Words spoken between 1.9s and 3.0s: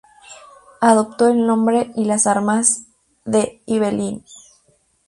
y las armas